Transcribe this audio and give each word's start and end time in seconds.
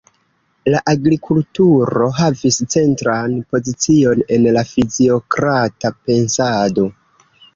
La 0.75 0.79
agrikulturo 0.93 2.07
havis 2.19 2.57
centran 2.75 3.35
pozicion 3.55 4.25
en 4.37 4.49
la 4.57 4.65
fiziokrata 4.71 5.93
pensado. 6.09 6.87